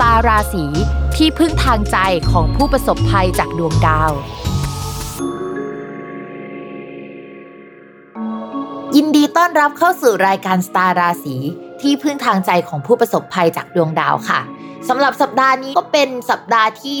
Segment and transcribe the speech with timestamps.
[0.00, 0.64] ตาราศี
[1.16, 1.98] ที่พึ่งทางใจ
[2.30, 4.12] ของผู้ประสบภัยจากดวงดาว
[8.96, 11.36] ยินดีต้อนรับเข้าสู่รายการสตาราศี
[11.82, 14.40] ที่พึ่งทางใจของผู้ประสบภัยจากดวงดาวค่ะ
[14.88, 16.96] สำหรับสัปดาห์นี้ก็เป็นสัปดาห์ที่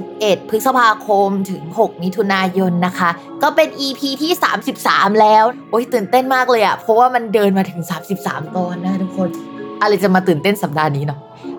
[0.00, 3.10] 31 พฤษภาคมถึง 6 มิถุนายนนะคะ
[3.42, 4.32] ก็เป็น EP ที่
[4.76, 7.80] 33 แล้ว โอ้ยตื่นเต้นมากเลยอะเพราะว่ามันเดินมาถึง
[8.18, 9.28] 33 ตอนนะทุกคน
[9.82, 11.20] อะไรจะมาตื่นเต้นสัปดาห์นี้เนาะ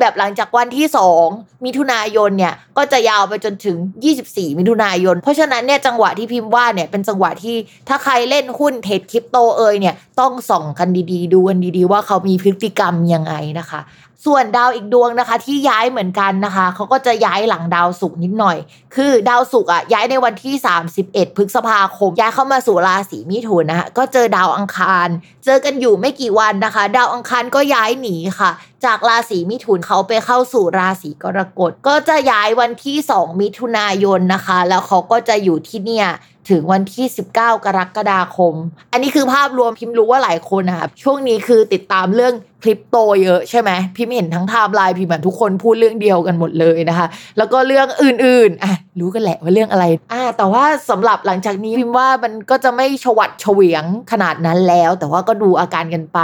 [0.00, 0.86] แบบหลังจากวันที่
[1.26, 3.76] 2 มิถุนายนเนี่ยก็จะยาวไปจนถึง
[4.18, 7.56] 24 มิถุนายน เพราะฉะนั้นเนี่ยจังหวะที่พิมพ์ว่าเนี่ยเป็นจังหวะที่
[7.88, 13.80] ถ้าใครเล่นหุ้นเทรดคริปโตเอยเนี่ยต้องส่องกันดีๆ ดูกันดีๆ ว่าเขามีพฤติกรรมยังไงนะคะ
[14.26, 18.56] ส่วนดาวอีกดวงนะคะ ที่ย้ายเหมือนกันนะคะเขาก็จะย้ายหลังดาวศุกร์นิดหน่อย
[18.94, 20.54] คือดาวศุกร์อะย้ายในวันที่
[20.94, 25.08] 31 พฤษภาคม ย้ายเข้ามาสู่ราศีมิถุนนะคะก็เจอดาวอังคาร
[25.44, 28.50] เจอกันอยู่ไม่กี่วันนะคะ ดาวอังคารก็ย้ายหนีค่ะ
[28.84, 36.08] จากราศีมิถุนเขาไปเข้าสู่ราศีกรกฎก็จะย้ายวันที่ 2 มิถุนายนนะคะ แล้วเขาก็จะอยู่ที่เนี่ย
[36.52, 37.38] ถึงวันที่ 19 ก
[37.78, 38.54] รกฎาคม
[38.92, 47.06] อันนี้คือภาพรวมพิมพ์รู้ว่าหลายคนนะครับช่วงนี้คือติดตามเรื่องคลิปโตเยอะใช่ไหมพิมเห็นทั้งไทม์ไลน์พิมพ์แบบทุกคนพูดเรื่องเดียวกันหมดเลยนะคะ
[47.38, 56.18] แล้วก็เรื่องอื่นๆอะรู้กันแหละว่าเรื่องอะไรอ่าแต่ว่าสำหรับหลังจากนี้พิมว่ามันก็จะไม่ชวัดเฉวียงขนาดนั้นแล้ว แต่ว่าก็ดูอาการกันไป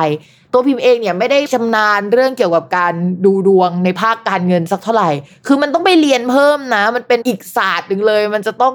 [0.53, 5.11] ตัวพิมพ์เองเนี่ยไม่ได้ชำนาญเรื่องเกี่ยวกับการดูดวงในภาคการเงินสักเท่าไหร่
[5.47, 8.75] คือมันต้องไปเรียนเพิ่มนะ มันเป็นอีกศาสตร์หนึ่งเลย มันจะต้อง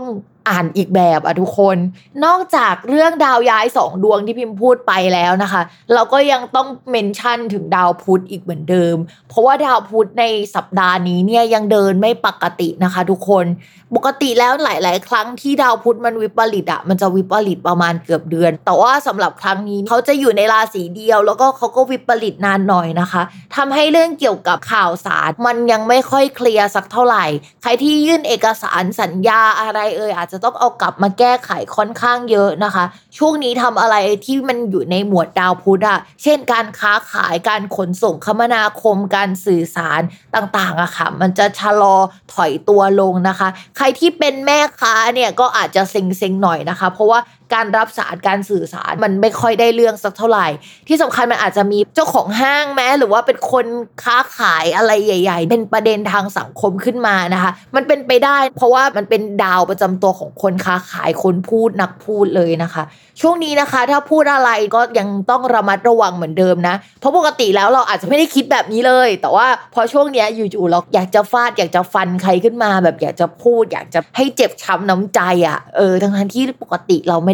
[0.50, 1.78] อ่านอีกแบบอะทุกคน
[2.26, 5.62] นอกจากเรื่องดาวย้ายสองดวงที่พิมพ์พูดไปแล้วนะคะ
[5.94, 8.96] เราก็ยังต้องเมนชั่นถึงดาวพุธอีกเหมือนเดิม
[9.30, 10.24] เพราะว่าดาวพุธใน
[10.56, 13.46] สัปดาห์นี้เนี่ยยังเดินไม่ปกตินะคะ ทุกคน
[13.96, 23.22] ปกติแล้วหลาย ๆ ครั้งที่ดาวพุธมันวิปริตอะมันจะวิปริตประมาณเกือบเดือน แต่ว่าสำหรับครั้งนี้เขาจะอยู่ในราศีเดียว แล้วก็เขาก็วิปริตนานหน่อยนะคะ
[23.56, 27.26] ทำให้เรื่องเกี่ยวกับข่าวสาร มันยังไม่ค่อยเคลียร์สักเท่าไหร่
[27.62, 32.86] ใครที่ยื่นเอกสารสัญญาอะไรเอ่ยอาจจะจะต้องเอากลับมาแก้ไขค่อนข้างเยอะนะคะ
[33.18, 33.96] ช่วงนี้ทำอะไร
[34.26, 40.01] ที่มันอยู่ในหมวดดาวพุธอะเช่นการค้าขายการขนส่งคมนาคมการสื่อสาร
[40.36, 41.95] ต่างๆอะค่ะ มันจะชะลอ
[42.34, 43.48] ถอยตัวลงนะคะ
[43.78, 47.19] ใครที่เป็นแม่ค้าเนี่ยก็อาจจะเซ็งๆหน่อยนะคะ เพราะว่า
[47.54, 50.48] การรับสารการสื่อสารมันไม่ค่อยได้เรื่องสักเท่าไหร่
[50.88, 53.66] ที่สำคัญมันอาจจะมีเจ้าของห้างแม้หรือว่าเป็นคน
[54.04, 62.84] ค้าขายอะไรใหญ่ ๆ เป็นประเด็นทางสังคมขึ้นมานะคะ มันเป็นไปได้ เพราะว่ามันเป็นดาวประจำตัวของคนค้าขายคนพูดนักพูดเลยนะคะ
[63.22, 77.34] ช่วงนี้นะคะ ถ้าพูดอะไรก็ยังต้องระมัดระวังเหมือนเดิมนะ เพราะปกติแล้วเราอาจจะไม่ได้คิดแบบนี้เลย แต่ว่าพอช่วงนี้อยู่ๆเราอยากจะฟาดอยากจะฟันใครขึ้นมา แบบอยากจะพูด อยากจะให้เจ็บช้ำน้ำใจอะ่ะเออทั้งที่ปกติเราไม่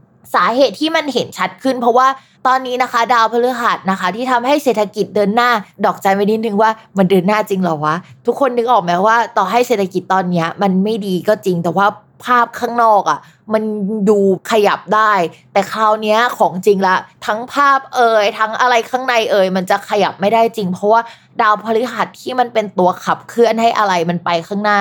[0.33, 2.07] สาเหตุที่มันเห็นชัดขึ้น เพราะว่า
[2.47, 5.49] ตอนนี้นะคะ ดาวพฤหัสนะคะ ที่ทำให้เศรษฐกิจเดินหน้า
[5.85, 7.95] ดอกใจไม่นิดนึงว่ามันเดินหน้าจริงหรอวะ
[8.25, 11.87] ทุกคนนึกออกไหมว่า ต่อให้เศรษฐกิจตอนเนี้ยมันไม่ดีก็จริงแต่ว่า
[12.25, 13.19] ภาพข้างนอกอะ่ะ
[13.53, 13.63] มัน
[14.09, 14.19] ดู
[14.51, 15.13] ขยับได้
[15.53, 16.95] แต่คราวนี้ของจริงละ
[17.25, 21.01] ทั้งภาพเอ่ยทั้งอะไรข้างในเอ่ยมันจะขยับไม่ได้จริง เพราะว่า
[21.41, 24.79] ดาวพฤหัสที่มันเป็นตัวขับเคลื่อนให้อะไรมันไปข้างหน้า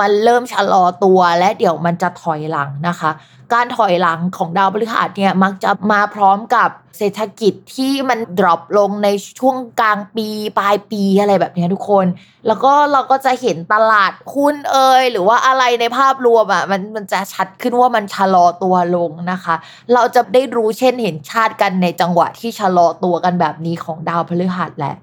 [0.00, 3.10] มันเริ่มชะลอตัวและเดี๋ยวมันจะถอยหลังนะคะ
[3.54, 9.08] การถอยหลังของดาวพฤหัสเนี่ยมักจะมาพร้อมกับเศรษฐกิจที่มันดรอปลงใน
[9.38, 10.28] ช่วงกลางปี
[10.58, 12.06] ปลายปีอะไรแบบนี้ทุกคน
[12.46, 19.54] แล้วก็เราก็จะเห็นตลาดหุ้นเอ่ยหรือว่าอะไรในภาพรวมอะมันมันจะชัดขึ้นว่ามันชะลอตัวลงนะคะ
[19.92, 24.96] เราจะได้รู้เช่นเห็นชาติกันในจังหวะที่ชะลอตัวกันแบบนี้ของดาวพฤหัสแหละ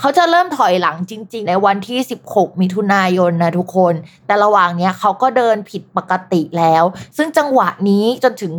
[0.00, 1.98] เขาจะเริ่มถอยหลังจริง ๆ ในวันที่
[2.28, 3.94] 16 มิถุนายนนะทุกคน
[4.26, 6.84] แต่ระหว่างเนี้ยเขาก็เดินผิดปกติแล้ว
[7.16, 8.52] ซึ่งจังหวะนี้จนถึง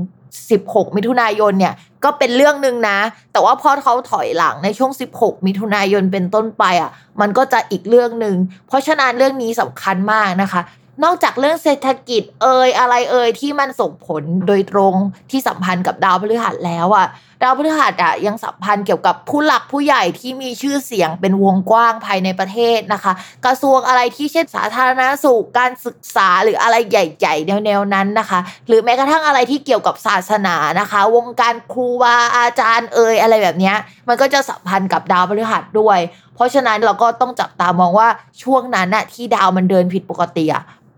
[0.45, 3.00] 16 มิถุนายนเนี่ยก็เป็นเรื่องหนึ่งนะ
[3.31, 6.91] แต่ว่าพอเขาถอยหลังในช่วง 16 มิถุนายนเป็นต้นไปอะ
[7.21, 8.35] มันก็จะอีกเรื่องหนึ่ง
[8.68, 10.62] เพราะฉะนั้นเรื่องนี้สำคัญมากนะคะ
[11.03, 14.95] นอกจากเรื่องเศรษฐกิจเอ่ยอะไรเอ่ยที่มันส่งผลโดยตรง
[15.31, 17.07] ที่สัมพันธ์กับดาวพฤหัสแล้วอะ
[17.41, 23.13] ดาวพฤหัสอะยังสัมพันธ์เกี่ยวกับผู้หลักผู้ใหญ่ที่มีชื่อเสียงเป็นวงกว้างภายในประเทศนะคะ
[23.45, 33.74] กระทรวงอะไรที่เช่นสาธารณสุขการศึกษาหรืออะไรใหญ่ๆแนวๆนั้นนะคะ หรือแม้กระทั่งอะไรที่เกี่ยวกับศาสนานะคะ วงการครูบาอาจารย์เอ่ยอะไรแบบนี้
[34.07, 36.00] มันก็จะสัมพันธ์กับดาวพฤหัสด้วย
[36.35, 38.07] เพราะฉะนั้นเราก็ต้องจับตามองว่า
[38.44, 40.63] ช่วงนั้นน่ะที่ดาวมันเดินผิดปกติอะ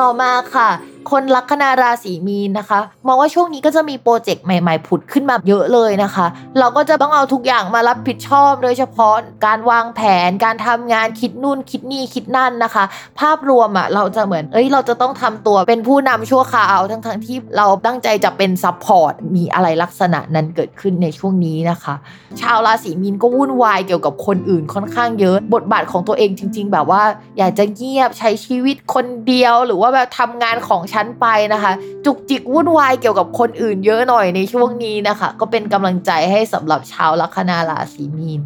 [0.00, 0.68] ต่อมาค่ะ
[1.10, 6.26] คนลัคนาราศีมีนนะคะ มองว่าช่วงนี้ก็จะมี project ใหม่ๆผุดขึ้นมาเยอะเลยนะคะ
[6.58, 9.14] เราก็จะต้องเอาทุกอย่างมารับผิดชอบ โดยเฉพาะ
[9.46, 12.84] การวางแผน การทำงานคิดนู่นคิดนี่คิดนั่นนะคะ
[13.20, 21.94] ภาพรวมอะ่ะเราจะเหมือนเอ้ยเราจะต้องทำตัวเป็นผู้นำชั่วคราวทั้งๆที่เราตั้งใจจะเป็น support มีอะไรลักษณะนั้นเกิดขึ้นในช่วงนี้นะคะ
[22.40, 27.02] ชาวราศีมีนก็วุ่นวายเกี่ยวกับคนอื่นค่อนข้างเยอะ บทบาทของตัวเองจริง ๆ แบบว่า
[27.38, 31.72] อยากจะเงียบใช้ชีวิตคนเดียวหรือว่าแบบทำงานของฉันไปนะคะ
[32.04, 38.40] จุกจิกวุ่นวายเกี่ยวกับคนอื่นเยอะหน่อยในช่วงนี้นะคะ ก็เป็นกำลังใจให้สำหรับชาวลัคนาราศีมีน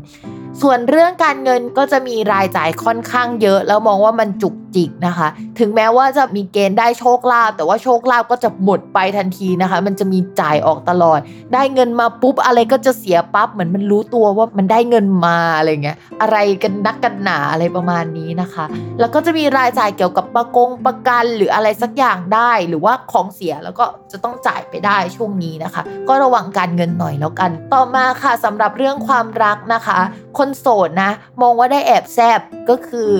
[0.61, 11.19] ส่วนเรื่องการเงินก็จะมีรายจ่ายค่อนข้างเยอะ แล้วมองว่ามันจุก จิกนะคะ ถึงแม้ว่าจะมีเกณฑ์ได้โชคลาภแต่ว่าโชคลาภก็จะหมดไปทันทีนะคะ มันจะมีจ่ายออกตลอด
[11.55, 18.65] ได้เงินมาปุ๊บอะไรก็จะเสียปั๊บเหมือนมันรู้ตัวว่ามันได้เงินมาอะไรเงี้ยอะไรกันนักกันหนาอะไรประมาณนี้นะคะ
[19.01, 29.99] แล้วก็จะมีรายจ่ายเกี่ยวกับประกงประกันหรืออะไรสักอย่างได้ หรือว่าของเสียแล้วก็จะต้องจ่ายไปได้ช่วงนี้นะคะ ก็ระวังการเงินหน่อยแล้วกัน ต่อมาค่ะสำหรับเรื่องความรักนะคะ
[30.39, 31.11] คนโสดนะ
[31.43, 33.11] มองว่าได้แอบแซบก็คือ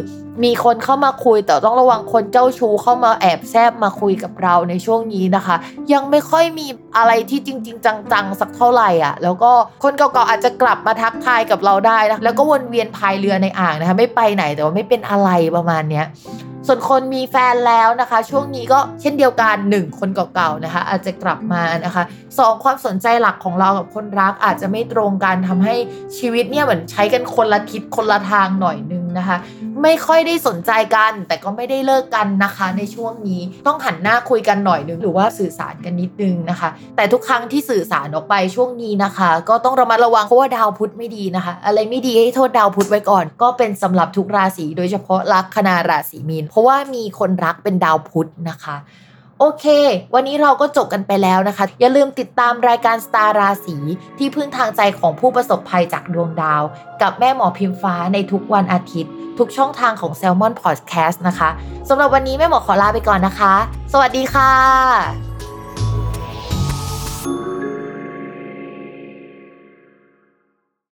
[0.45, 5.57] มีคนเข้ามาคุยแต่ต้องระวังคนเจ้าชู้เข้ามาแอบแซบมาคุยกับเราในช่วงนี้นะคะ
[5.93, 9.51] ยังไม่ค่อยมีอะไรที่จริง ๆ จังๆ สักเท่าไหร่อะ แล้วก็
[9.83, 16.07] คนเก่าๆอาจจะกลับมาทักทายกับเราได้นะแล้วก็วนเวียนพายเรือในอ่างนะคะ ไม่ไปไหนแต่ว่าไม่เป็นอะไรประมาณเนี้ย
[16.67, 22.05] ส่วนคนมีแฟนแล้วนะคะ ช่วงนี้ก็เช่นเดียวกันหนึ่งคนเก่าๆนะคะ อาจจะกลับมานะคะ
[22.39, 25.75] สองความสนใจหลักของเรากับคนรักอาจจะไม่ตรงกันทำให้
[26.19, 29.37] ชีวิตเนี่ยเหมือนใช้กันคนละทิศคนละทางหน่อยนึงนะคะ
[29.83, 48.77] ไม่ค่อยได้สนใจกัน แต่ก็ไม่ได้เลิกกันนะคะ ในช่วงนี้ต้องหันหน้าคุยกันหน่อยนึงหรือว่าสื่อสารกันนิดนึงนะคะ แต่ทุกครั้งที่สื่อสารออกไปช่วงนี้นะคะ ก็ต้องระมัดระวังเพราะว่าดาวพุธไม่ดีนะคะ อะไรไม่ดีให้โทษดาวพุธไว้ก่อน ก็เป็นสำหรับทุกราศีโดยเฉพาะลัคนาราศีมีนเพราะว่ามีคนรักเป็นดาวพุธนะคะ
[49.39, 49.67] โอเค
[50.15, 53.77] วันนี้เราก็จบกันไปแล้วนะคะ อย่าลืมติดตามรายการสตาร์ราศี
[54.19, 56.63] ที่พึ่งทางใจของผู้ประสบภัยจากดวงดาว
[57.03, 61.49] กับแม่หมอพิมฟ้าในทุกวันอาทิตย์ ทุกช่องทางของ s ซ l m o n Podcast นะคะ
[61.89, 63.55] สำหรับวันนี้แม่หมอขอลาไปก่อนนะคะ
[63.93, 65.32] สวัสดีค่ะ